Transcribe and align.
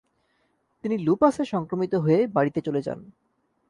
তিনি 0.83 0.95
লুপাসে 0.97 1.43
সংক্রমিত 1.45 1.93
হয়ে 1.95 2.19
বাড়িতে 2.27 2.59
চলে 2.61 2.81
যান। 2.81 2.99